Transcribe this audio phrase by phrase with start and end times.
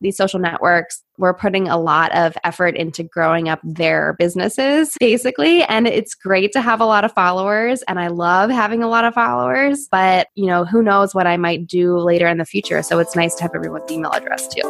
[0.00, 5.62] these social networks we're putting a lot of effort into growing up their businesses basically.
[5.64, 9.04] And it's great to have a lot of followers and i love having a lot
[9.04, 12.82] of followers but you know who knows what i might do later in the future.
[12.82, 14.62] So it's nice to have everyone's email address too.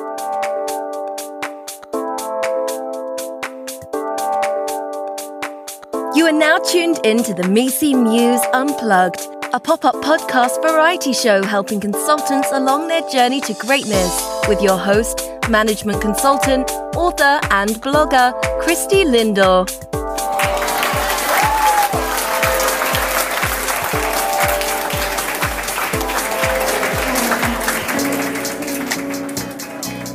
[6.13, 9.21] You are now tuned into the MECE Muse Unplugged,
[9.53, 14.79] a pop up podcast variety show helping consultants along their journey to greatness with your
[14.79, 19.69] host, management consultant, author, and blogger, Christy Lindor.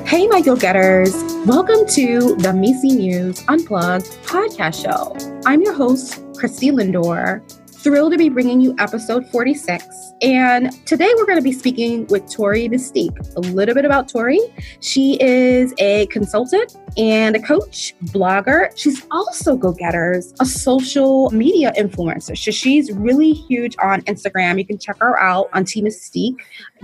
[0.08, 1.14] Hey, my go getters.
[1.46, 5.42] Welcome to the MECE Muse Unplugged podcast show.
[5.46, 7.42] I'm your host, Christy Lindor.
[7.86, 12.32] Thrilled to be bringing you episode 46 and today we're going to be speaking with
[12.32, 13.36] Tori Mistick.
[13.36, 14.40] A little bit about Tori.
[14.80, 18.72] She is a consultant and a coach, blogger.
[18.78, 22.38] She's also Go Getters, a social media influencer.
[22.38, 24.58] So she's really huge on Instagram.
[24.58, 26.36] You can check her out on Team Mistick,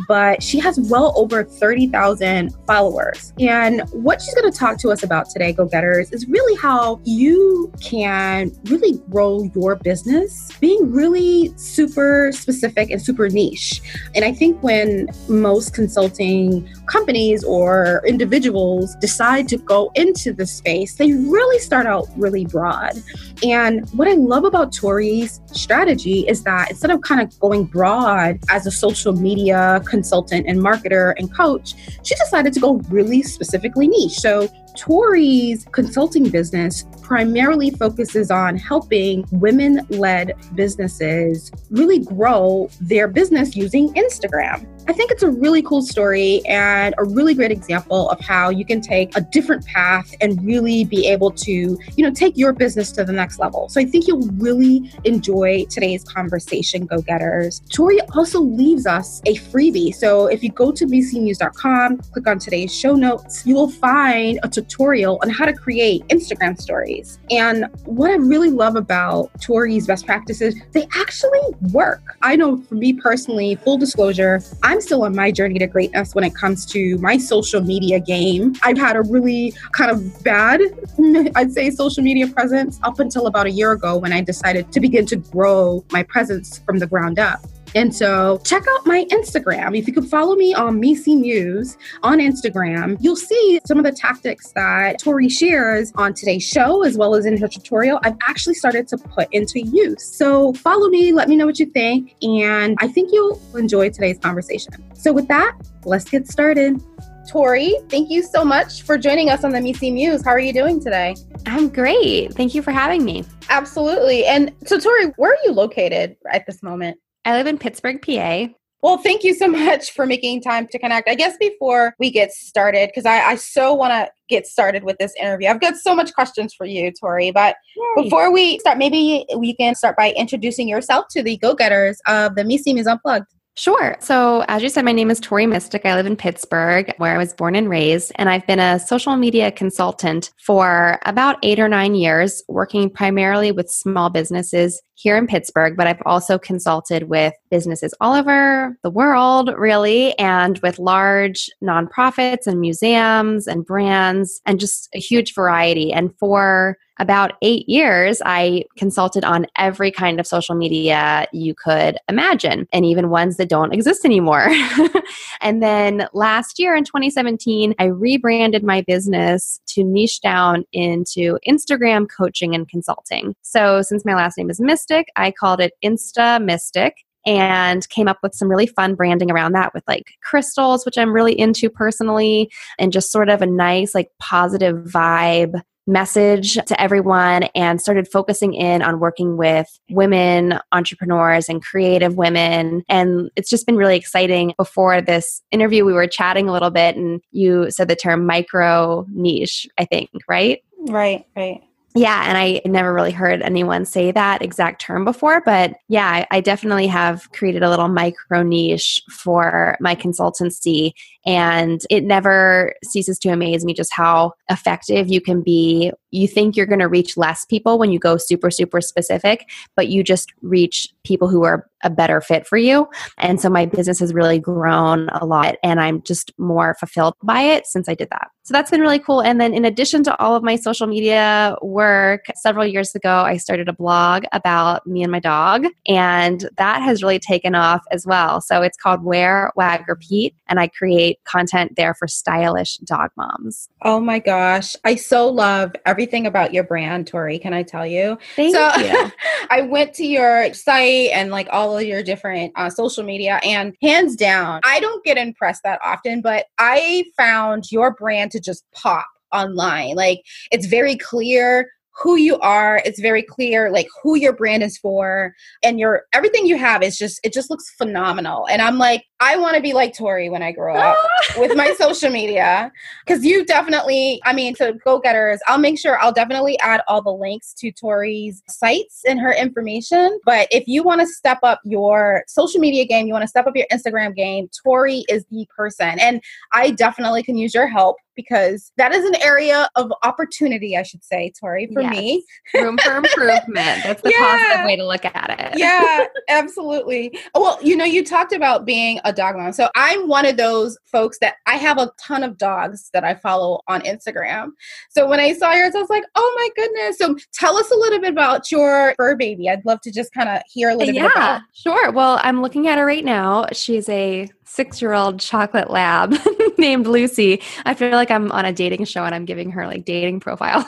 [0.08, 3.31] but she has well over 30,000 followers.
[3.39, 6.99] And what she's going to talk to us about today, Go Getters, is really how
[7.05, 13.81] you can really grow your business being really super specific and super niche.
[14.16, 20.95] And I think when most consulting companies or individuals decide to go into the space,
[20.95, 23.02] they really start out really broad.
[23.44, 28.39] And what I love about Tori's strategy is that instead of kind of going broad
[28.50, 33.88] as a social media consultant and marketer and coach, she decided to go really specifically
[33.88, 34.20] niche.
[34.20, 43.55] So Tori's consulting business primarily focuses on helping women led businesses really grow their business
[43.55, 44.67] using Instagram.
[44.87, 48.65] I think it's a really cool story and a really great example of how you
[48.65, 52.91] can take a different path and really be able to, you know, take your business
[52.93, 53.69] to the next level.
[53.69, 57.61] So I think you'll really enjoy today's conversation, go getters.
[57.71, 59.93] Tori also leaves us a freebie.
[59.93, 64.49] So if you go to bcnews.com, click on today's show notes, you will find a
[64.49, 67.20] tutorial on how to create Instagram stories.
[67.30, 71.39] And what I really love about Tori's best practices, they actually
[71.71, 72.02] work.
[72.21, 74.41] I know for me personally, full disclosure,
[74.71, 78.55] I'm still on my journey to greatness when it comes to my social media game.
[78.64, 80.61] I've had a really kind of bad,
[81.36, 84.80] I'd say, social media presence up until about a year ago when I decided to
[84.80, 87.42] begin to grow my presence from the ground up.
[87.76, 89.77] And so check out my Instagram.
[89.77, 93.92] If you could follow me on MECE Muse on Instagram, you'll see some of the
[93.92, 97.99] tactics that Tori shares on today's show as well as in her tutorial.
[98.04, 100.04] I've actually started to put into use.
[100.04, 104.20] So follow me, let me know what you think, and I think you'll enjoy today's
[104.20, 104.73] conversation.
[104.93, 105.55] So with that,
[105.86, 106.82] let's get started.
[107.30, 110.26] Tori, thank you so much for joining us on the MECE Muse.
[110.26, 111.15] How are you doing today?
[111.45, 112.33] I'm great.
[112.33, 113.23] Thank you for having me.
[113.49, 114.26] Absolutely.
[114.26, 116.98] And so, Tori, where are you located at this moment?
[117.26, 118.48] I live in Pittsburgh, PA.
[118.82, 121.08] Well, thank you so much for making time to connect.
[121.08, 124.98] I guess before we get started, because I, I, so want to get started with
[124.98, 127.32] this interview, I've got so much questions for you, Tori.
[127.32, 128.04] But Yay.
[128.04, 132.36] before we start, maybe we can start by introducing yourself to the go getters of
[132.36, 133.27] the MECE Muse Unplugged.
[133.57, 133.98] Sure.
[134.00, 135.86] So, as you said, my name is Tori Mistick.
[135.86, 139.18] I live in Pittsburgh, where I was born and raised, and I've been a social
[139.18, 145.28] media consultant for about eight or nine years, working primarily with small businesses here in
[145.28, 151.50] Pittsburgh, but I've also consulted with businesses all over the world, really, and with large
[151.62, 155.92] nonprofits and museums and brands, and just a huge variety.
[155.92, 161.98] And for about eight years, I consulted on every kind of social media you could
[162.07, 164.50] imagine, and even ones that don't exist anymore.
[165.42, 172.07] and then last year in 2017, I rebranded my business to niche down into Instagram
[172.07, 173.36] coaching and consulting.
[173.42, 176.92] So since my last name is Mistick, I called it Insta Mistick
[177.25, 181.13] and came up with some really fun branding around that with like crystals, which I'm
[181.13, 187.44] really into personally, and just sort of a nice, like positive vibe message to everyone
[187.56, 192.83] and started focusing in on working with women entrepreneurs and creative women.
[192.88, 194.54] And it's just been really exciting.
[194.57, 199.06] Before this interview we were chatting a little bit and you said the term micro
[199.10, 200.60] niche i think right?
[200.88, 201.62] Right right
[201.95, 206.39] yeah, and I never really heard anyone say that exact term before, but yeah, I,
[206.39, 210.93] definitely have created a little micro niche for my consultancy,
[211.25, 216.55] and it never ceases to amaze me just how effective you can be you think
[216.55, 220.31] you're going to reach less people when you go super, super specific, but you just
[220.41, 222.87] reach people who are a better fit for you.
[223.17, 227.41] And so my business has really grown a lot and I'm just more fulfilled by
[227.41, 228.29] it since I did that.
[228.43, 229.21] So that's been really cool.
[229.21, 233.37] And then in addition to all of my social media work, several years ago, I
[233.37, 235.65] started a blog about me and my dog.
[235.87, 238.41] And that has really taken off as well.
[238.41, 240.35] So it's called Wear, Wag, Repeat.
[240.47, 243.69] And I create content there for stylish dog moms.
[243.83, 244.75] Oh my gosh.
[244.83, 247.38] I so love everything about your brand, Tori.
[247.39, 248.18] Can I tell you?
[248.36, 249.12] Thank so, you.
[249.50, 253.75] I went to your site and like all of your different uh, social media, and
[253.81, 258.63] hands down, I don't get impressed that often, but I found your brand to just
[258.71, 259.95] pop online.
[259.95, 262.81] Like it's very clear who you are.
[262.85, 265.33] It's very clear like who your brand is for
[265.63, 268.47] and your everything you have is just it just looks phenomenal.
[268.49, 270.97] And i'm like i want to be like tori when i grow up
[271.38, 272.71] with my social media.
[273.05, 277.01] Because you definitely i mean to go getters i'll make sure i'll definitely add all
[277.01, 280.19] the links to tori's sites and her information.
[280.25, 283.47] But if you want to step up your social media game you want to step
[283.47, 285.99] up your instagram game tori is the person.
[285.99, 286.21] And
[286.53, 291.03] i definitely can use your help because that is an area of opportunity, I should
[291.03, 291.91] say, Tori, for Yes.
[291.91, 292.25] me.
[292.55, 293.47] Room for improvement.
[293.83, 294.25] That's the Yeah.
[294.25, 295.57] positive way to look at it.
[295.57, 297.17] yeah, absolutely.
[297.35, 299.53] Well, you know, you talked about being a dog mom.
[299.53, 303.15] So I'm one of those folks that I have a ton of dogs that I
[303.15, 304.49] follow on Instagram.
[304.89, 306.97] So when I saw yours, I was like, oh my goodness.
[306.97, 309.49] So tell us a little bit about your fur baby.
[309.49, 311.15] I'd love to just kind of hear a little bit about.
[311.15, 311.91] yeah, sure.
[311.91, 313.45] Well, I'm looking at her right now.
[313.53, 316.13] She's a six year old chocolate lab
[316.57, 317.42] named Lucy.
[317.65, 320.68] I feel like I'm on a dating show and I'm giving her like dating profile.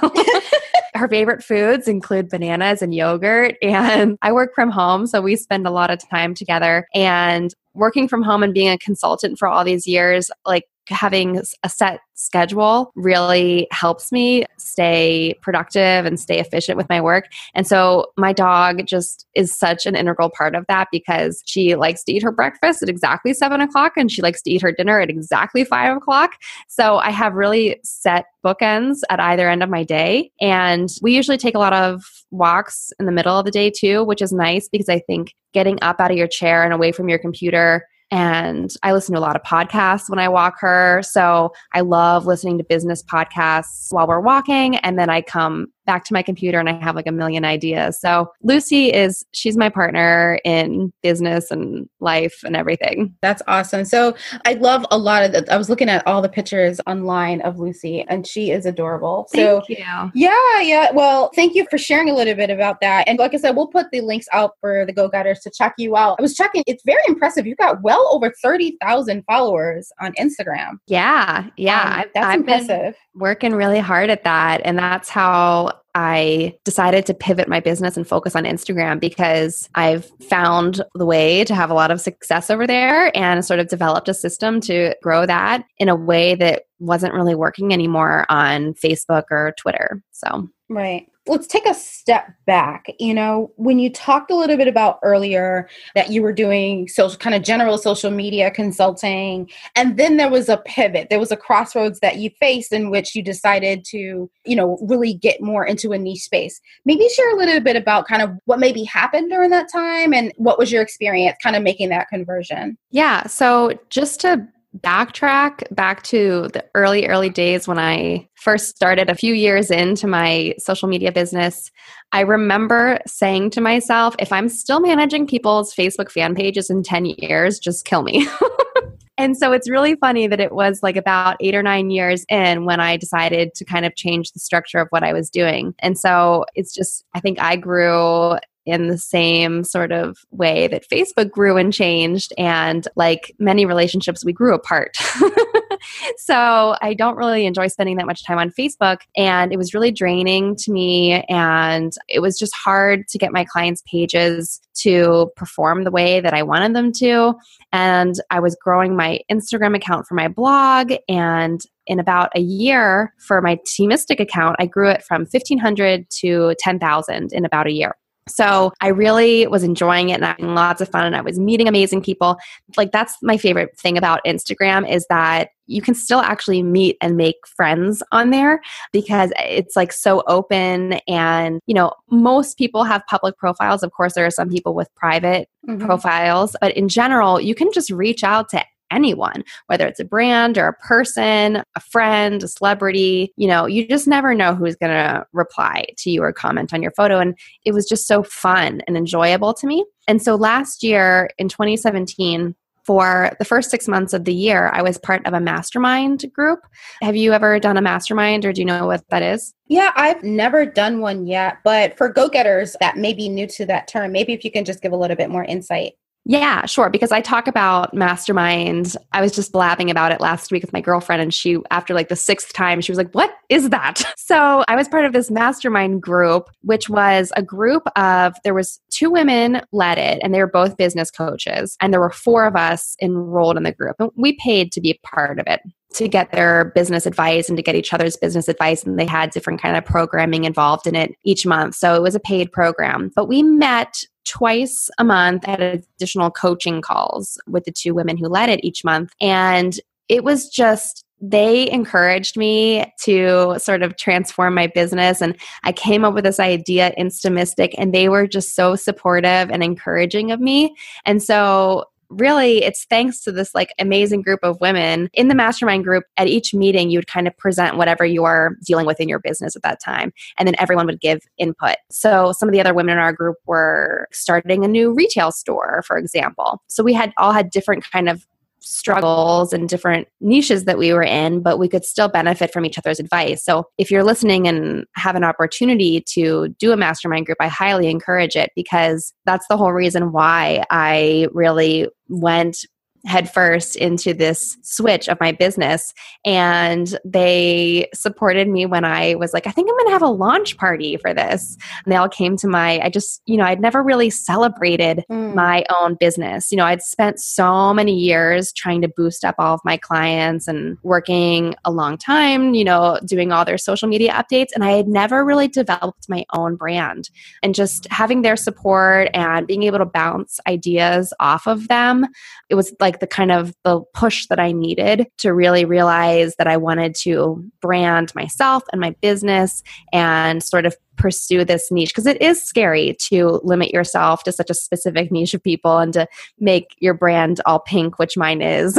[0.96, 3.56] her favorite foods include bananas and yogurt.
[3.62, 6.88] And I work from home, so we spend a lot of time together.
[6.94, 11.70] And working from home and being a consultant for all these years, like having a
[11.70, 17.26] set schedule really helps me stay productive and stay efficient with my work.
[17.56, 22.04] And so my dog just is such an integral part of that because she likes
[22.04, 25.00] to eat her breakfast at exactly seven o'clock and she likes to eat her dinner
[25.00, 26.34] at exactly five o'clock.
[26.68, 30.32] So I have really set bookends at either end of my day.
[30.42, 34.04] And we usually take a lot of walks in the middle of the day too,
[34.04, 37.10] which is nice because I think getting up out of your chair and away from
[37.10, 41.02] your computer and I listen to a lot of podcasts when I walk her.
[41.02, 44.76] So I love listening to business podcasts while we're walking.
[44.78, 48.00] And then I come back to my computer and I have like a million ideas.
[48.00, 53.16] So Lucy is, she's my partner in business and life and everything.
[53.22, 53.86] That's awesome.
[53.86, 54.16] So
[54.46, 57.60] I love a lot of the, I was looking at all the pictures online of
[57.60, 59.28] Lucy and she is adorable.
[59.34, 59.86] So Thank you.
[60.14, 60.92] Yeah, yeah.
[60.92, 63.08] Well, thank you for sharing a little bit about that.
[63.08, 65.74] And like I said, we'll put the links out for the Go Getters to check
[65.78, 66.16] you out.
[66.20, 67.46] I was checking, it's very impressive.
[67.46, 70.78] You've got well over 30,000 followers on Instagram.
[70.88, 71.48] Yeah.
[71.58, 72.04] Yeah.
[72.04, 72.96] Um, that's I've impressive.
[73.16, 74.62] working really hard at that.
[74.64, 80.10] And that's how I decided to pivot my business and focus on Instagram because I've
[80.30, 84.10] found the way to have a lot of success over there and sort of developed
[84.10, 89.26] a system to grow that in a way that wasn't really working anymore on Facebook
[89.30, 90.02] or Twitter.
[90.12, 91.08] So, Right.
[91.26, 92.88] Let's take a step back.
[93.00, 97.18] You know, when you talked a little bit about earlier that you were doing social
[97.18, 101.38] kind of general social media consulting, and then there was a pivot, there was a
[101.38, 105.94] crossroads that you faced in which you decided to, you know, really get more into
[105.94, 106.60] a niche space.
[106.86, 110.34] Maybe share a little bit about kind of what maybe happened during that time and
[110.36, 112.78] what was your experience kind of making that conversion.
[112.92, 113.28] yeah.
[113.28, 114.48] So, just to
[114.80, 120.08] backtrack back to the early, early days when I first started a few years into
[120.08, 121.72] my social media business,
[122.12, 127.06] I remember saying to myself, if I'm still managing people's Facebook fan pages in 10
[127.06, 128.28] years, just kill me.
[129.18, 132.66] and so it's really funny that it was like about eight or nine years in
[132.66, 135.76] when I decided to kind of change the structure of what I was doing.
[135.80, 140.88] And so it's just, I think I grew in the same sort of way that
[140.90, 142.34] Facebook grew and changed.
[142.38, 144.96] And like many relationships, we grew apart.
[146.18, 149.00] so I don't really enjoy spending that much time on Facebook.
[149.18, 151.24] And it was really draining to me.
[151.30, 156.34] And it was just hard to get my clients' pages to perform the way that
[156.34, 157.34] I wanted them to.
[157.72, 160.94] And I was growing my Instagram account for my blog.
[161.08, 166.10] And in about a year for my Team Mistick account, I grew it from 1500
[166.22, 167.96] to 10,000 in about a year.
[168.28, 171.68] So I really was enjoying it and having lots of fun and I was meeting
[171.68, 172.38] amazing people.
[172.78, 177.16] Like that's my favorite thing about Instagram is that you can still actually meet and
[177.16, 178.62] make friends on there
[178.92, 184.14] because it's like so open and you know most people have public profiles of course
[184.14, 185.86] there are some people with private Mm-hmm.
[185.86, 190.58] profiles but in general you can just reach out to anyone, whether it's a brand
[190.58, 193.32] or a person, a friend, a celebrity.
[193.36, 196.82] You know, you just never know who's going to reply to you or comment on
[196.82, 197.20] your photo.
[197.20, 199.86] And it was just so fun and enjoyable to me.
[200.08, 204.82] And so last year in 2017, for the first six months of the year, I
[204.82, 206.60] was part of a mastermind group.
[207.02, 209.54] Have you ever done a mastermind or do you know what that is?
[209.68, 213.66] Yeah, I've never done one yet, but for go getters that may be new to
[213.68, 215.94] that term, maybe if you can just give a little bit more insight.
[216.26, 216.90] Yeah, sure.
[216.90, 218.96] Because I talk about mastermind.
[219.12, 222.08] I was just blabbing about it last week with my girlfriend, and she, after like
[222.08, 224.02] the sixth time, she was like, What is that?
[224.24, 228.80] So I was part of this mastermind group, which was a group of, there was
[228.90, 231.78] two women led it, and they were both business coaches.
[231.82, 233.98] And there were four of us enrolled in the group.
[234.00, 235.60] And we paid to be a part of it
[235.96, 239.30] to get their business advice and to get each other's business advice and they had
[239.30, 243.12] different kind of programming involved in it each month so it was a paid program
[243.16, 248.18] but we met twice a month I had additional coaching calls with the two women
[248.18, 249.12] who led it each month.
[249.22, 255.22] And it was just they encouraged me to sort of transform my business.
[255.22, 259.64] And i came up with this idea InstaMistick and they were just so supportive and
[259.64, 260.76] encouraging of me.
[261.06, 261.86] And so
[262.20, 266.28] really it's thanks to this like amazing group of women in the mastermind group at
[266.28, 269.62] each meeting you would kind of present whatever you're dealing with in your business at
[269.62, 271.76] that time and then everyone would give input.
[271.90, 275.84] So some of the other women in our group were starting a new retail store
[275.86, 276.62] for example.
[276.68, 278.26] So we had all had different kind of
[278.64, 282.78] struggles and different niches that we were in, but we could still benefit from each
[282.78, 283.44] other's advice.
[283.44, 287.90] So if you're listening and have an opportunity to do a mastermind group, I highly
[287.90, 292.66] encourage it because that's the whole reason why I really went
[293.06, 295.94] headfirst into this switch of my business.
[296.26, 300.08] And they supported me when I was like, I think I'm going to have a
[300.08, 301.58] launch party for this.
[301.84, 305.36] And they all came to my, I just, you know, I'd never really celebrated mm.
[305.36, 306.52] my own business.
[306.52, 310.48] You know, I'd spent so many years trying to boost up all of my clients
[310.48, 314.50] and working a long time, you know, doing all their social media updates.
[314.56, 317.10] And I had never really developed my own brand.
[317.42, 322.08] And just having their support and being able to bounce ideas off of them,
[322.50, 326.36] it was like, like the kind of the push that I needed to really realize
[326.36, 331.90] that I wanted to brand myself and my business and sort of pursue this niche
[331.90, 335.92] because it is scary to limit yourself to such a specific niche of people and
[335.94, 336.08] to
[336.40, 338.78] make your brand all pink which mine is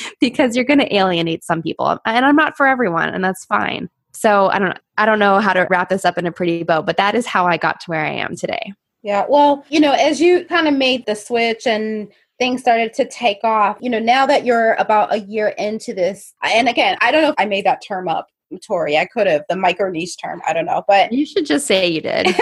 [0.20, 3.88] because you're going to alienate some people and I'm not for everyone and that's fine.
[4.12, 6.82] So I don't I don't know how to wrap this up in a pretty bow
[6.82, 8.72] but that is how I got to where I am today.
[9.04, 13.08] Yeah, well, you know, as you kind of made the switch and things started to
[13.08, 13.76] take off.
[13.80, 17.30] You know, now that you're about a year into this, and again, I don't know
[17.30, 18.28] if I made that term up,
[18.66, 18.98] Tori.
[18.98, 20.40] I could have the micro niche term.
[20.46, 22.34] I don't know, but you should just say you did.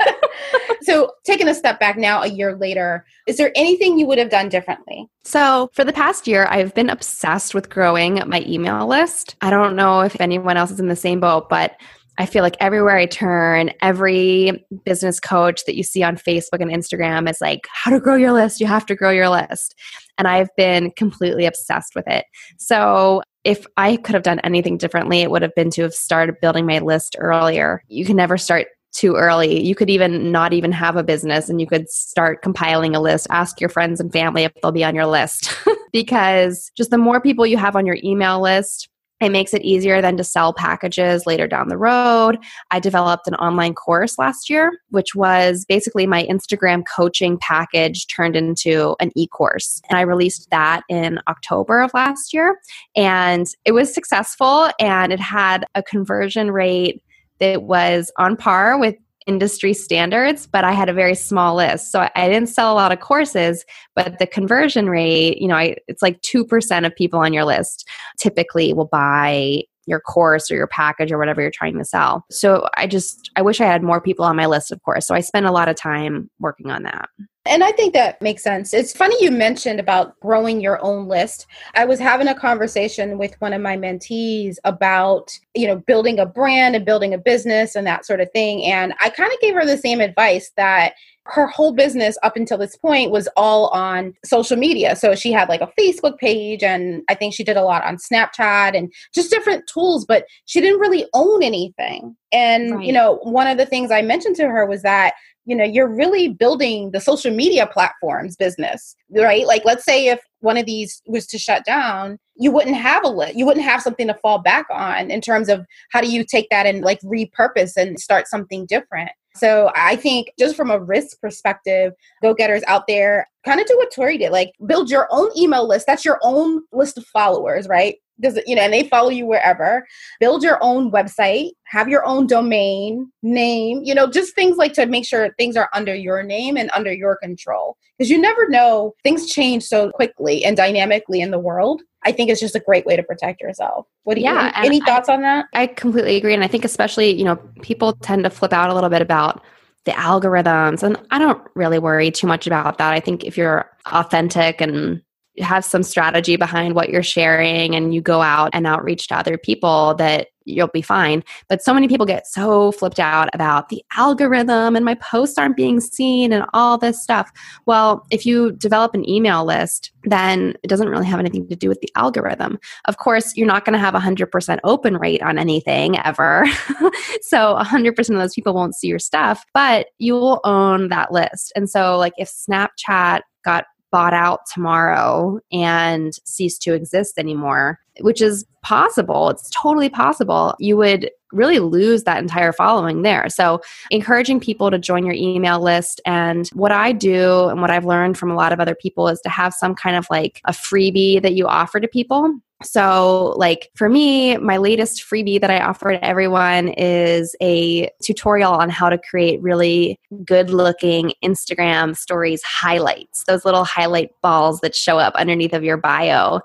[0.82, 4.30] so, taking a step back now, a year later, is there anything you would have
[4.30, 5.08] done differently?
[5.24, 9.36] So, for the past year, I've been obsessed with growing my email list.
[9.40, 11.76] I don't know if anyone else is in the same boat, but
[12.18, 16.70] I feel like everywhere I turn, every business coach that you see on Facebook and
[16.70, 18.60] Instagram is like, how to grow your list.
[18.60, 19.74] You have to grow your list.
[20.16, 22.24] And I've been completely obsessed with it.
[22.58, 26.36] So if I could have done anything differently, it would have been to have started
[26.40, 27.82] building my list earlier.
[27.88, 29.60] You can never start too early.
[29.60, 33.26] You could even not even have a business and you could start compiling a list.
[33.28, 35.52] Ask your friends and family if they'll be on your list.
[35.92, 38.88] because just the more people you have on your email list,
[39.20, 42.38] it makes it easier then to sell packages later down the road.
[42.70, 48.36] I developed an online course last year, which was basically my Instagram coaching package turned
[48.36, 49.80] into an e course.
[49.88, 52.58] And I released that in October of last year.
[52.96, 57.02] And it was successful and it had a conversion rate
[57.38, 61.90] that was on par with industry standards, but I had a very small list.
[61.90, 63.64] So I didn't sell a lot of courses,
[63.94, 67.88] but the conversion rate, you know, I, it's like 2% of people on your list
[68.18, 72.24] typically will buy your course or your package or whatever you're trying to sell.
[72.30, 75.06] So I just, I wish I had more people on my list, of course.
[75.06, 77.08] So I spent a lot of time working on that.
[77.46, 78.72] And I think that makes sense.
[78.72, 81.46] It's funny you mentioned about growing your own list.
[81.74, 86.26] I was having a conversation with one of my mentees about, you know, building a
[86.26, 88.64] brand and building a business and that sort of thing.
[88.64, 90.94] And I kind of gave her the same advice that
[91.26, 94.94] her whole business up until this point was all on social media.
[94.94, 97.96] So she had like a Facebook page, and I think she did a lot on
[97.96, 102.14] Snapchat and just different tools, but she didn't really own anything.
[102.30, 102.84] And, right.
[102.84, 105.88] you know, one of the things I mentioned to her was that you know you're
[105.88, 111.02] really building the social media platforms business right like let's say if one of these
[111.06, 114.38] was to shut down you wouldn't have a list you wouldn't have something to fall
[114.38, 118.26] back on in terms of how do you take that and like repurpose and start
[118.26, 123.60] something different So I think just from a risk perspective, go getters out there, kind
[123.60, 124.30] of do what Tori did.
[124.30, 125.86] Like build your own email list.
[125.86, 127.96] That's your own list of followers, right?
[128.20, 129.86] Does it, you know, and they follow you wherever.
[130.20, 134.86] Build your own website, have your own domain name, you know, just things like to
[134.86, 137.76] make sure things are under your name and under your control.
[137.98, 141.82] Because you never know, things change so quickly and dynamically in the world.
[142.04, 143.86] I think it's just a great way to protect yourself.
[144.04, 145.46] What do you yeah, any, any thoughts I, on that?
[145.52, 146.34] I completely agree.
[146.34, 149.42] And I think especially, you know, people tend to flip out a little bit about
[149.84, 150.82] the algorithms.
[150.82, 152.92] And I don't really worry too much about that.
[152.92, 155.02] I think if you're authentic and
[155.40, 159.36] have some strategy behind what you're sharing and you go out and outreach to other
[159.36, 161.24] people that you'll be fine.
[161.48, 165.56] But so many people get so flipped out about the algorithm and my posts aren't
[165.56, 167.30] being seen and all this stuff.
[167.66, 171.68] Well, if you develop an email list, then it doesn't really have anything to do
[171.68, 172.58] with the algorithm.
[172.84, 176.44] Of course, you're not going to have a 100% open rate on anything ever.
[177.22, 181.52] so 100% of those people won't see your stuff, but you will own that list.
[181.56, 183.64] And so, like, if Snapchat got
[183.94, 189.30] bought out tomorrow and cease to exist anymore, which is possible.
[189.30, 190.56] It's totally possible.
[190.58, 193.28] You would really lose that entire following there.
[193.28, 193.60] So,
[193.90, 196.00] encouraging people to join your email list.
[196.06, 199.20] And what I do and what I've learned from a lot of other people is
[199.22, 202.38] to have some kind of like a freebie that you offer to people.
[202.62, 208.52] So, like for me, my latest freebie that I offer to everyone is a tutorial
[208.52, 214.74] on how to create really good looking Instagram stories highlights, those little highlight balls that
[214.74, 216.40] show up underneath of your bio.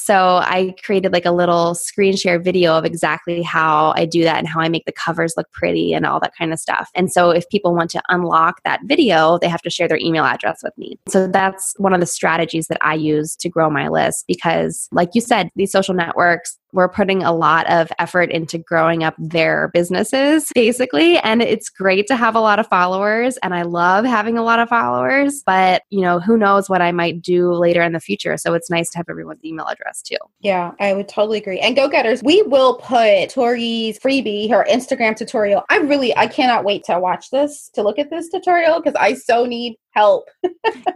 [0.00, 4.38] So I created like a little screen share video of exactly how I do that
[4.38, 6.90] and how I make the covers look pretty and all that kind of stuff.
[6.94, 10.24] And so if people want to unlock that video, they have to share their email
[10.24, 10.98] address with me.
[11.08, 15.10] So that's one of the strategies that I use to grow my list because like
[15.14, 19.68] you said, these social networks, we're putting a lot of effort into growing up their
[19.68, 21.18] businesses basically.
[21.18, 24.58] And it's great to have a lot of followers and i love having a lot
[24.58, 28.36] of followers but you know who knows what i might do later in the future.
[28.36, 30.16] So it's nice to have everyone's email address too.
[30.40, 31.60] Yeah i would totally agree.
[31.60, 35.64] And go getters we will put tori's freebie her instagram tutorial.
[35.70, 39.14] I really i cannot wait to watch this to look at this tutorial because i
[39.14, 40.28] so need help.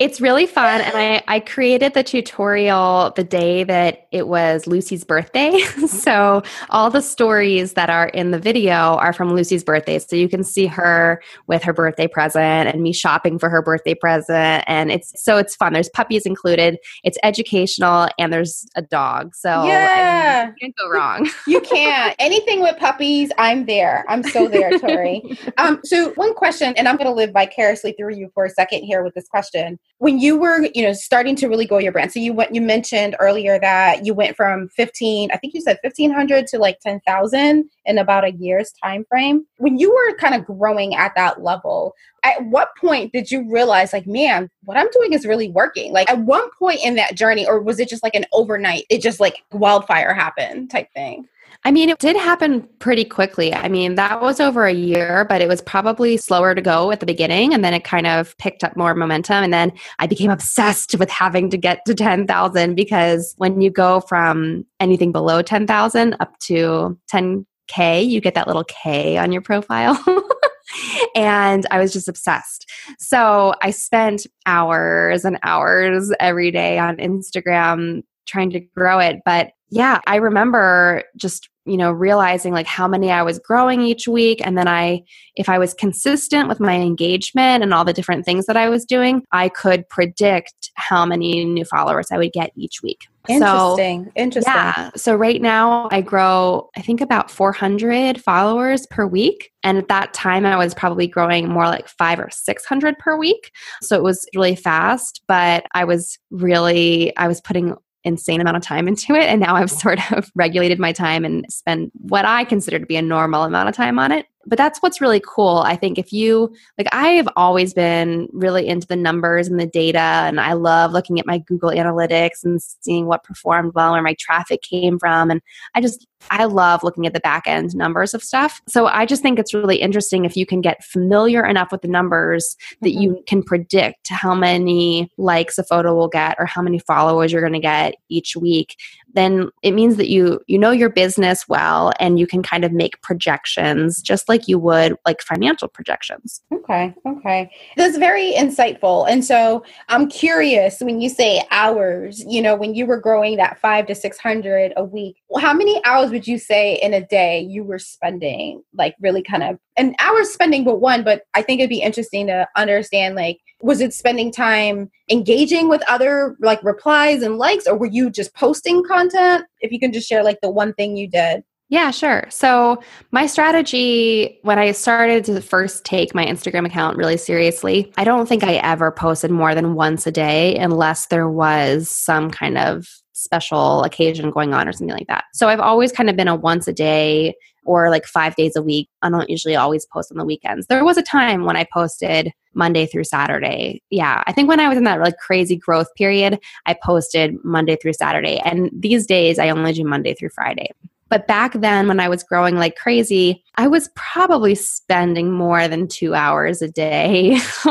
[0.00, 0.80] it's really fun.
[0.80, 5.58] And I, I created the tutorial the day that it was Lucy's birthday.
[5.86, 9.98] so all the stories that are in the video are from Lucy's birthday.
[9.98, 13.94] So you can see her with her birthday present and me shopping for her birthday
[13.94, 14.64] present.
[14.66, 15.72] And it's so it's fun.
[15.72, 19.34] There's puppies included, it's educational, and there's a dog.
[19.34, 20.44] So yeah.
[20.44, 21.30] I mean, you can't go wrong.
[21.46, 22.14] you can't.
[22.18, 24.04] Anything with puppies, I'm there.
[24.08, 25.22] I'm so there, Tori.
[25.58, 29.02] um, so one question, and I'm gonna live vicariously through you for a second here
[29.02, 29.78] with this question.
[29.98, 32.60] When you were, you know, starting to really grow your brand, so you went, you
[32.60, 37.70] mentioned earlier that you went from 15, I think you said 1500 to like 10,000
[37.86, 39.46] in about a year's time frame.
[39.58, 43.92] When you were kind of growing at that level, at what point did you realize
[43.92, 45.92] like, man, what I'm doing is really working?
[45.92, 49.02] Like at one point in that journey, or was it just like an overnight, it
[49.02, 51.26] just like wildfire happened type thing?
[51.66, 53.54] I mean, it did happen pretty quickly.
[53.54, 57.00] I mean, that was over a year, but it was probably slower to go at
[57.00, 57.54] the beginning.
[57.54, 59.42] And then it kind of picked up more momentum.
[59.42, 64.00] And then I became obsessed with having to get to 10,000 because when you go
[64.00, 69.98] from anything below 10,000 up to 10K, you get that little K on your profile.
[71.16, 72.70] and I was just obsessed.
[72.98, 79.20] So I spent hours and hours every day on Instagram trying to grow it.
[79.24, 84.06] But yeah, I remember just you know realizing like how many i was growing each
[84.06, 84.40] week.
[84.44, 85.02] And then i
[85.36, 88.84] if i was consistent with my engagement and all the different things that i was
[88.84, 93.06] doing i could predict how many new followers i would get each week.
[93.26, 94.52] Interesting so, interesting.
[94.52, 94.90] Yeah.
[94.96, 99.50] So right now i grow i think about 400 followers per week.
[99.62, 103.50] And at that time i was probably growing more like five or 600 per week.
[103.82, 108.62] So it was really fast but i was really i was putting insane amount of
[108.62, 109.24] time into it.
[109.24, 112.96] And now I've sort of regulated my time and spend what I consider to be
[112.96, 115.62] a normal amount of time on it but that's what's really cool.
[115.64, 119.66] I think if you like, I have always been really into the numbers and the
[119.66, 124.02] data, and I love looking at my Google Analytics and seeing what performed well, where
[124.02, 125.30] my traffic came from.
[125.30, 125.40] And
[125.74, 128.60] I just, I love looking at the back end numbers of stuff.
[128.68, 131.88] So I just think it's really interesting if you can get familiar enough with the
[131.88, 133.00] numbers that mm-hmm.
[133.00, 137.42] you can predict how many likes a photo will get or how many followers you're
[137.42, 138.76] going to get each week
[139.14, 142.72] then it means that you you know your business well and you can kind of
[142.72, 149.24] make projections just like you would like financial projections okay okay that's very insightful and
[149.24, 153.86] so i'm curious when you say hours you know when you were growing that five
[153.86, 157.64] to six hundred a week how many hours would you say in a day you
[157.64, 161.70] were spending, like really kind of an hour spending but one, but I think it'd
[161.70, 167.38] be interesting to understand like was it spending time engaging with other like replies and
[167.38, 169.44] likes or were you just posting content?
[169.60, 171.42] If you can just share like the one thing you did.
[171.70, 172.26] Yeah, sure.
[172.28, 178.04] So, my strategy when I started to first take my Instagram account really seriously, I
[178.04, 182.58] don't think I ever posted more than once a day unless there was some kind
[182.58, 185.24] of special occasion going on or something like that.
[185.32, 188.62] So, I've always kind of been a once a day or like five days a
[188.62, 188.90] week.
[189.00, 190.66] I don't usually always post on the weekends.
[190.66, 193.82] There was a time when I posted Monday through Saturday.
[193.88, 197.76] Yeah, I think when I was in that like crazy growth period, I posted Monday
[197.76, 198.38] through Saturday.
[198.44, 200.68] And these days, I only do Monday through Friday.
[201.08, 205.88] But back then, when I was growing like crazy, I was probably spending more than
[205.88, 207.38] two hours a day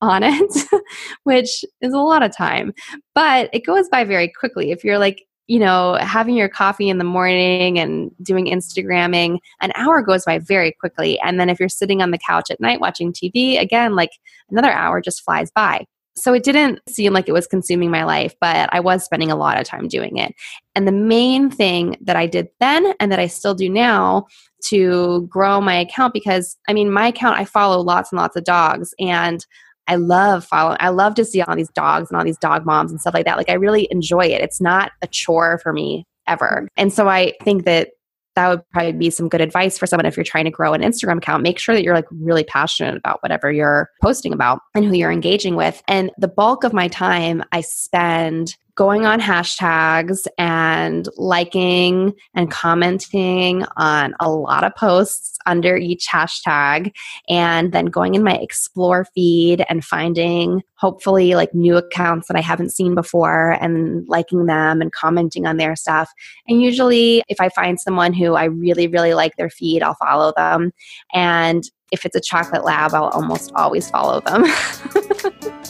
[0.00, 0.82] on it,
[1.24, 2.72] which is a lot of time.
[3.14, 4.70] But it goes by very quickly.
[4.70, 9.72] If you're like, you know, having your coffee in the morning and doing Instagramming, an
[9.74, 11.20] hour goes by very quickly.
[11.20, 14.12] And then if you're sitting on the couch at night watching TV, again, like
[14.50, 15.84] another hour just flies by.
[16.14, 19.36] So it didn't seem like it was consuming my life, but I was spending a
[19.36, 20.34] lot of time doing it.
[20.74, 24.26] And the main thing that I did then and that I still do now
[24.66, 28.44] to grow my account because I mean, my account, I follow lots and lots of
[28.44, 29.44] dogs and
[29.88, 32.92] I love following, I love to see all these dogs and all these dog moms
[32.92, 33.36] and stuff like that.
[33.36, 34.40] Like, I really enjoy it.
[34.40, 36.68] It's not a chore for me ever.
[36.76, 37.90] And so I think that
[38.34, 40.82] that would probably be some good advice for someone if you're trying to grow an
[40.82, 41.42] Instagram account.
[41.42, 45.12] Make sure that you're like really passionate about whatever you're posting about and who you're
[45.12, 45.82] engaging with.
[45.88, 53.64] And the bulk of my time I spend going on hashtags and liking and commenting
[53.76, 56.92] on a lot of posts under each hashtag
[57.28, 62.40] and then going in my explore feed and finding hopefully like new accounts that I
[62.40, 66.10] haven't seen before and liking them and commenting on their stuff.
[66.48, 70.32] And usually if I find someone who I really really like their feed, I'll follow
[70.36, 70.72] them.
[71.12, 74.42] And if it's a chocolate lab, I'll almost always follow them.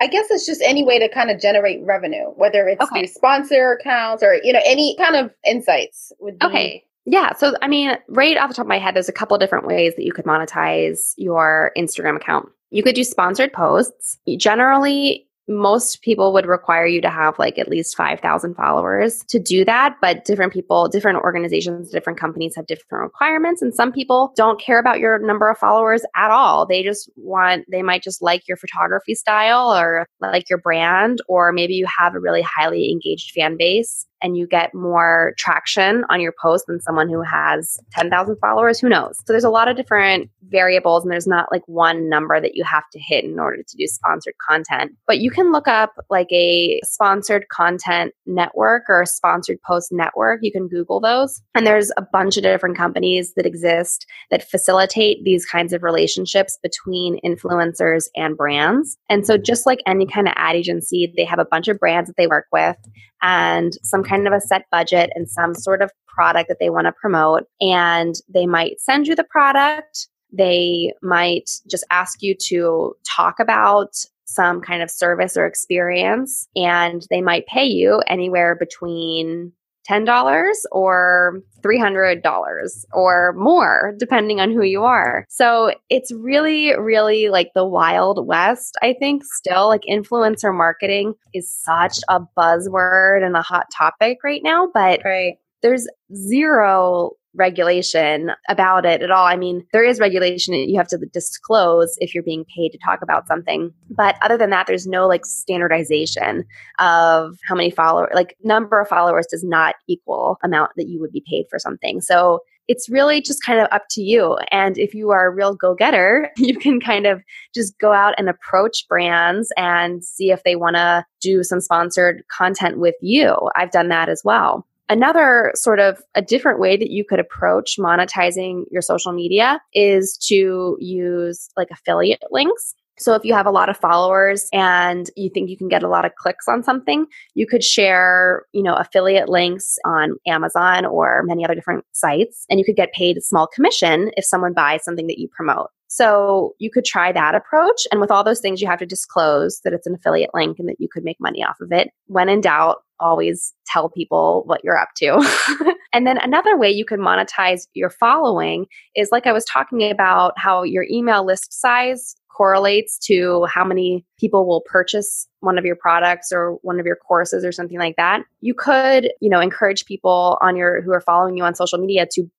[0.00, 3.00] I guess it's just any way to kind of generate revenue, whether it's okay.
[3.00, 6.12] through sponsor accounts or you know any kind of insights.
[6.20, 6.84] Would be- okay.
[7.06, 7.34] Yeah.
[7.34, 9.94] So I mean, right off the top of my head, there's a couple different ways
[9.96, 12.48] that you could monetize your Instagram account.
[12.70, 14.18] You could do sponsored posts.
[14.36, 19.64] Generally, most people would require you to have like at least 5,000 followers to do
[19.64, 19.96] that.
[20.00, 23.62] But different people, different organizations, different companies have different requirements.
[23.62, 26.66] And some people don't care about your number of followers at all.
[26.66, 31.52] They just want, they might just like your photography style or like your brand, or
[31.52, 36.20] maybe you have a really highly engaged fan base and you get more traction on
[36.20, 38.80] your post than someone who has 10,000 followers.
[38.80, 39.18] Who knows?
[39.18, 42.64] So there's a lot of different variables, and there's not like one number that you
[42.64, 44.92] have to hit in order to do sponsored content.
[45.06, 50.40] But you can look up like a sponsored content network or a sponsored post network.
[50.42, 51.40] You can Google those.
[51.54, 56.58] And there's a bunch of different companies that exist that facilitate these kinds of relationships
[56.62, 58.96] between influencers and brands.
[59.08, 62.08] And so, just like any kind of ad agency, they have a bunch of brands
[62.08, 62.76] that they work with
[63.22, 66.86] and some kind of a set budget and some sort of product that they want
[66.86, 67.44] to promote.
[67.60, 70.08] And they might send you the product.
[70.32, 73.94] They might just ask you to talk about
[74.26, 79.52] some kind of service or experience, and they might pay you anywhere between
[79.88, 85.24] $10 or $300 or more, depending on who you are.
[85.28, 89.68] So it's really, really like the Wild West, I think, still.
[89.68, 95.34] Like influencer marketing is such a buzzword and a hot topic right now, but right.
[95.62, 99.26] there's zero regulation about it at all.
[99.26, 103.00] I mean, there is regulation you have to disclose if you're being paid to talk
[103.02, 103.72] about something.
[103.90, 106.44] But other than that, there's no like standardization
[106.78, 111.12] of how many followers, like number of followers does not equal amount that you would
[111.12, 112.00] be paid for something.
[112.00, 114.36] So it's really just kind of up to you.
[114.50, 117.22] And if you are a real go getter, you can kind of
[117.54, 122.22] just go out and approach brands and see if they want to do some sponsored
[122.28, 123.36] content with you.
[123.56, 124.66] I've done that as well.
[124.88, 130.16] Another sort of a different way that you could approach monetizing your social media is
[130.28, 132.74] to use like affiliate links.
[132.98, 135.88] So if you have a lot of followers and you think you can get a
[135.88, 141.22] lot of clicks on something, you could share, you know, affiliate links on Amazon or
[141.24, 144.82] many other different sites and you could get paid a small commission if someone buys
[144.84, 145.68] something that you promote.
[145.88, 147.82] So you could try that approach.
[147.90, 150.68] And with all those things, you have to disclose that it's an affiliate link and
[150.68, 151.90] that you could make money off of it.
[152.06, 155.74] When in doubt, always tell people what you're up to.
[155.92, 160.32] and then another way you can monetize your following is like I was talking about
[160.38, 165.76] how your email list size correlates to how many people will purchase one of your
[165.76, 169.86] products or one of your courses or something like that you could you know encourage
[169.86, 172.30] people on your who are following you on social media to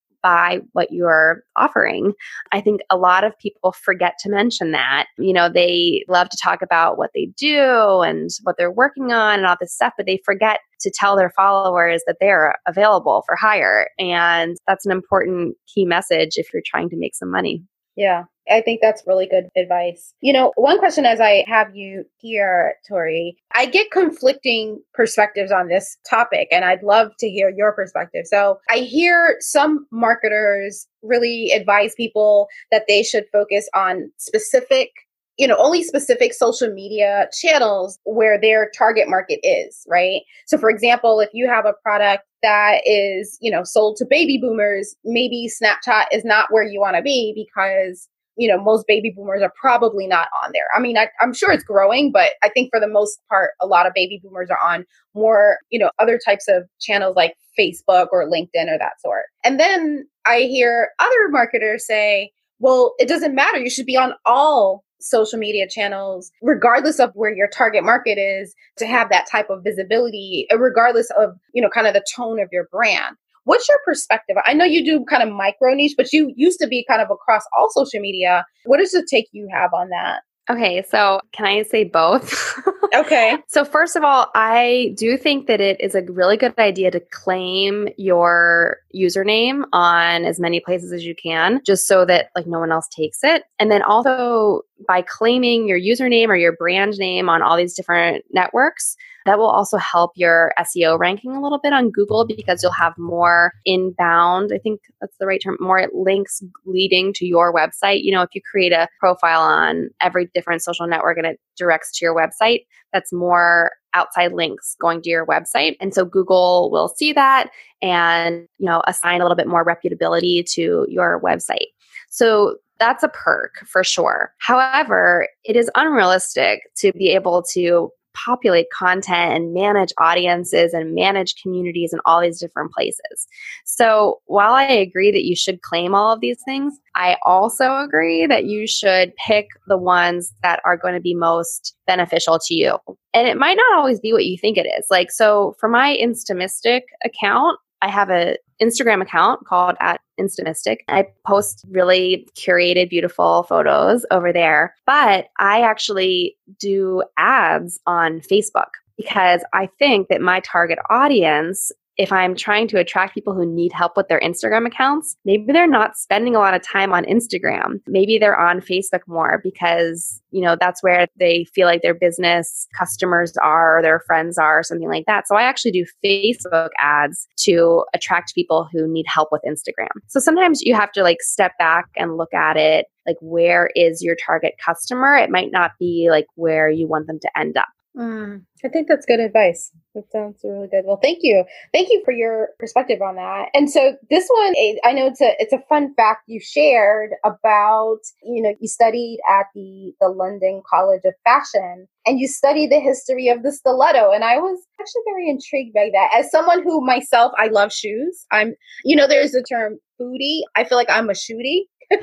[0.73, 2.13] what you're offering.
[2.51, 5.07] I think a lot of people forget to mention that.
[5.17, 9.39] You know, they love to talk about what they do and what they're working on
[9.39, 13.35] and all this stuff, but they forget to tell their followers that they're available for
[13.35, 13.89] hire.
[13.97, 17.63] And that's an important key message if you're trying to make some money.
[17.95, 20.13] Yeah, I think that's really good advice.
[20.21, 25.67] You know, one question as I have you here, Tori, I get conflicting perspectives on
[25.67, 28.25] this topic, and I'd love to hear your perspective.
[28.25, 34.91] So I hear some marketers really advise people that they should focus on specific
[35.37, 40.21] you know, only specific social media channels where their target market is, right?
[40.47, 44.39] So for example, if you have a product that is, you know, sold to baby
[44.39, 49.13] boomers, maybe Snapchat is not where you want to be because you know most baby
[49.15, 50.67] boomers are probably not on there.
[50.75, 53.67] I mean I, am sure it's growing but i think for the most part a
[53.67, 58.07] lot of baby boomers are on more you know other types of channels like facebook
[58.11, 59.25] or linkedin or that sort.
[59.43, 63.59] And then i hear other marketers say well it doesn't matter.
[63.59, 68.53] You should be on all social media channels, regardless of where your target market is,
[68.77, 72.49] to have that type of visibility, regardless of, you know, kind of the tone of
[72.51, 73.15] your brand.
[73.47, 74.35] What's your perspective?
[74.45, 77.09] I know you do kind of micro niche, but you used to be kind of
[77.09, 78.45] across all social media.
[78.65, 80.23] What is the take you have on that?
[80.49, 82.53] Okay, so can I say both?
[82.95, 83.37] okay.
[83.47, 86.99] So, first of all, I do think that it is a really good idea to
[86.99, 92.59] claim your username on as many places as you can, just so that like no
[92.59, 93.43] one else takes it.
[93.59, 98.23] And then also by claiming your username or your brand name on all these different
[98.31, 98.95] networks,
[99.27, 102.97] that will also help your SEO ranking a little bit on Google because you'll have
[102.97, 108.03] more inbound, I think that's the right term, more links leading to your website.
[108.03, 111.91] You know, if you create a profile on every different social network and it directs
[111.97, 115.75] to your website, that's more outside links going to your website.
[115.81, 117.49] And so Google will see that
[117.81, 121.67] and, you know, assign a little bit more reputability to your website.
[122.09, 124.33] So that's a perk for sure.
[124.37, 127.91] However, it is unrealistic to be able to
[128.25, 133.27] populate content and manage audiences and manage communities in all these different places.
[133.65, 138.25] So while I agree that you should claim all of these things, I also agree
[138.27, 142.77] that you should pick the ones that are going to be most beneficial to you.
[143.13, 144.87] And it might not always be what you think it is.
[144.89, 150.79] Like, so for my InstaMistick account, I have a Instagram account called at InstaMistick.
[150.87, 158.69] I post really curated, beautiful photos over there, but I actually do ads on Facebook
[158.97, 163.71] because I think that my target audience if I'm trying to attract people who need
[163.73, 167.79] help with their Instagram accounts, maybe they're not spending a lot of time on Instagram.
[167.87, 172.67] Maybe they're on Facebook more because, you know, that's where they feel like their business
[172.77, 175.27] customers are or their friends are or something like that.
[175.27, 179.89] So I actually do Facebook ads to attract people who need help with Instagram.
[180.07, 184.03] So sometimes you have to like step back and look at it like where is
[184.03, 185.15] your target customer?
[185.15, 187.67] It might not be like where you want them to end up.
[187.97, 189.71] Mm, I think that's good advice.
[189.95, 190.83] That sounds really good.
[190.85, 191.43] Well, thank you.
[191.73, 193.49] Thank you for your perspective on that.
[193.55, 197.97] And so this one, I know it's a it's a fun fact you shared about
[198.23, 202.79] you know you studied at the the London College of Fashion and you studied the
[202.79, 204.11] history of the stiletto.
[204.11, 206.09] And I was actually very intrigued by that.
[206.15, 208.27] As someone who myself, I love shoes.
[208.31, 208.53] I'm
[208.85, 210.41] you know there's the term foodie.
[210.55, 211.61] I feel like I'm a shooty.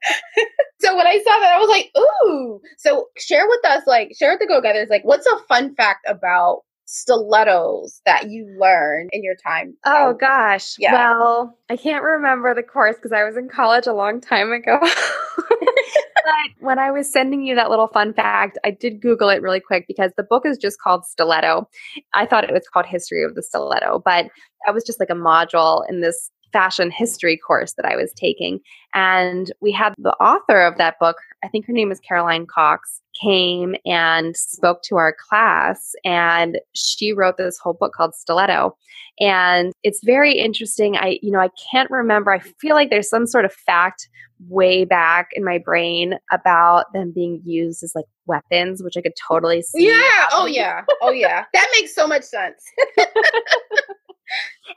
[0.82, 2.60] so when I saw that, I was like, ooh.
[2.78, 6.04] So share with us, like, share with the go getters, like, what's a fun fact
[6.08, 9.74] about stilettos that you learned in your time?
[9.86, 10.74] Oh um, gosh.
[10.78, 10.92] Yeah.
[10.92, 14.78] Well, I can't remember the course because I was in college a long time ago.
[15.36, 19.60] but when I was sending you that little fun fact, I did Google it really
[19.60, 21.68] quick because the book is just called Stiletto.
[22.12, 24.26] I thought it was called History of the Stiletto, but
[24.66, 28.60] that was just like a module in this fashion history course that I was taking.
[28.94, 33.00] And we had the author of that book, I think her name is Caroline Cox,
[33.20, 35.94] came and spoke to our class.
[36.04, 38.76] And she wrote this whole book called Stiletto.
[39.20, 40.96] And it's very interesting.
[40.96, 42.30] I, you know, I can't remember.
[42.32, 44.08] I feel like there's some sort of fact
[44.48, 49.14] way back in my brain about them being used as like weapons, which I could
[49.28, 49.86] totally see.
[49.86, 50.28] Yeah.
[50.32, 50.82] Oh, yeah.
[51.00, 51.44] Oh, yeah.
[51.52, 52.64] that makes so much sense.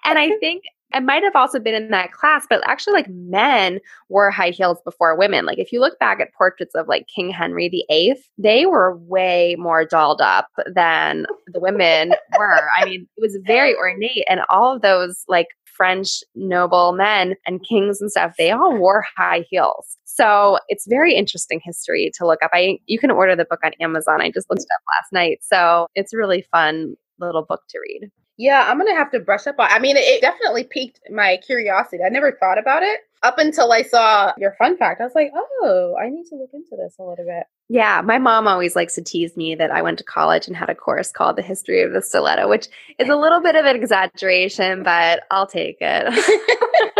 [0.05, 0.63] and I think
[0.95, 3.79] I might have also been in that class, but actually, like men
[4.09, 5.45] wore high heels before women.
[5.45, 9.55] Like if you look back at portraits of like King Henry VIII, they were way
[9.59, 12.61] more dolled up than the women were.
[12.79, 17.63] I mean, it was very ornate, and all of those like French noble men and
[17.63, 19.97] kings and stuff, they all wore high heels.
[20.05, 22.51] So it's very interesting history to look up.
[22.53, 24.21] I you can order the book on Amazon.
[24.21, 25.39] I just looked it up last night.
[25.41, 28.11] So it's really fun little book to read.
[28.37, 29.69] Yeah, I'm gonna have to brush up on.
[29.71, 32.03] I mean, it definitely piqued my curiosity.
[32.05, 35.01] I never thought about it up until I saw your fun fact.
[35.01, 37.45] I was like, oh, I need to look into this a little bit.
[37.69, 40.69] Yeah, my mom always likes to tease me that I went to college and had
[40.69, 42.67] a course called The History of the Stiletto, which
[42.99, 46.13] is a little bit of an exaggeration, but I'll take it.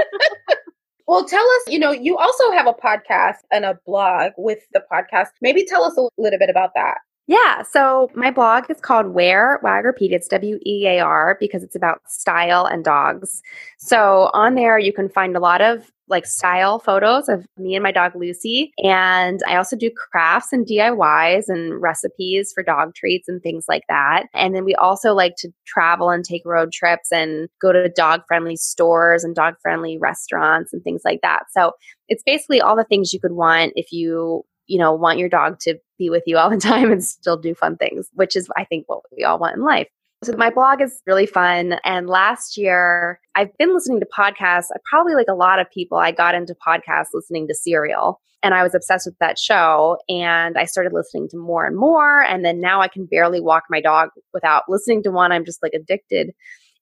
[1.08, 4.82] well, tell us, you know, you also have a podcast and a blog with the
[4.92, 5.28] podcast.
[5.42, 6.98] Maybe tell us a little bit about that.
[7.28, 7.64] Yeah.
[7.64, 10.12] So my blog is called Wear Wag Repeat.
[10.12, 13.42] It's W E A R because it's about style and dogs.
[13.80, 17.82] So on there, you can find a lot of like style photos of me and
[17.82, 18.72] my dog Lucy.
[18.84, 23.84] And I also do crafts and DIYs and recipes for dog treats and things like
[23.90, 24.28] that.
[24.36, 28.22] And then we also like to travel and take road trips and go to dog
[28.28, 31.46] friendly stores and dog friendly restaurants and things like that.
[31.52, 31.72] So
[32.08, 35.60] it's basically all the things you could want if you you know, want your dog
[35.62, 38.66] to be with you all the time and still do fun things, which is, I
[38.66, 39.88] think, what we all want in life.
[40.24, 41.78] So my blog is really fun.
[41.84, 44.68] And last year, I've been listening to podcasts.
[44.74, 48.20] I probably like a lot of people, I got into podcasts listening to Serial.
[48.42, 49.98] And I was obsessed with that show.
[50.08, 52.24] And I started listening to more and more.
[52.24, 55.32] And then now I can barely walk my dog without listening to one.
[55.32, 56.32] I'm just like addicted.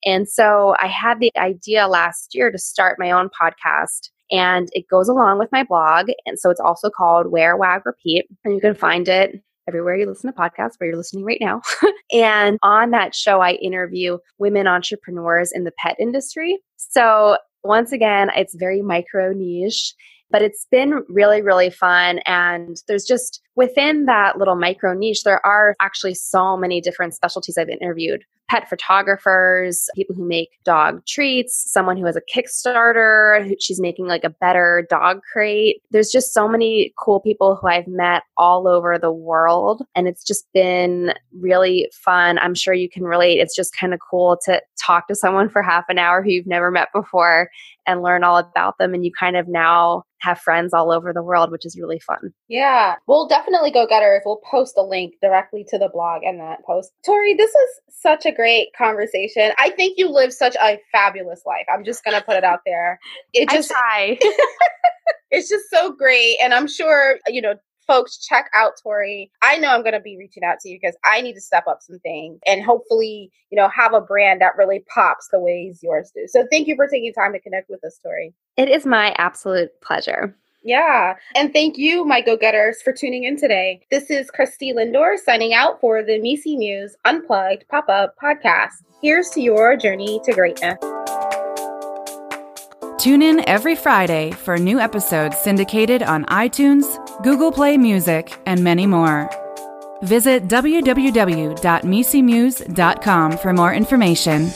[0.06, 4.88] And so I had the idea last year to start my own podcast and it
[4.90, 6.10] goes along with my blog.
[6.26, 8.26] And so it's also called Wear, Wag, Repeat.
[8.44, 11.62] And you can find it everywhere you listen to podcasts, where you're listening right now.
[12.12, 16.58] and on that show, I interview women entrepreneurs in the pet industry.
[16.76, 19.94] So once again, it's very micro niche
[20.34, 22.18] but it's been really, really fun.
[22.26, 27.58] And there's just within that little micro niche, there are actually so many different specialties
[27.58, 33.80] I've interviewed pet photographers, people who make dog treats, someone who has a Kickstarter, she's
[33.80, 35.82] making like a better dog crate.
[35.90, 39.82] There's just so many cool people who I've met all over the world.
[39.96, 42.38] And it's just been really fun.
[42.38, 43.40] I'm sure you can relate.
[43.40, 46.46] It's just kind of cool to talk to someone for half an hour who you've
[46.46, 47.50] never met before
[47.88, 48.94] and learn all about them.
[48.94, 52.34] And you kind of now have friends all over the world, which is really fun.
[52.48, 52.96] Yeah.
[53.08, 53.43] We'll definitely
[53.74, 54.22] go getters.
[54.26, 56.92] We'll post a link directly to the blog and that post.
[57.06, 59.52] Tori, this is such a great conversation.
[59.58, 61.66] I think you live such a fabulous life.
[61.74, 63.00] I'm just gonna put it out there.
[63.34, 64.20] It just I try.
[65.32, 66.38] it's just so great.
[66.42, 67.56] And I'm sure, you know,
[67.88, 69.32] folks check out Tori.
[69.42, 71.66] I know I'm going to be reaching out to you because I need to step
[71.68, 75.80] up some things and hopefully, you know, have a brand that really pops the ways
[75.82, 76.26] yours do.
[76.28, 78.34] So thank you for taking time to connect with us, Tori.
[78.58, 80.36] It is my absolute pleasure.
[80.64, 81.16] Yeah.
[81.36, 83.82] And thank you, my go getters, for tuning in today.
[83.92, 88.84] This is Christy Lindor signing out for the MECE Muse Unplugged pop up podcast.
[89.02, 90.78] Here's to your journey to greatness.
[92.98, 96.86] Tune in every Friday for new episodes syndicated on iTunes,
[97.22, 99.30] Google Play Music, and many more.
[100.04, 104.50] Visit www.mecemuse.com for more information.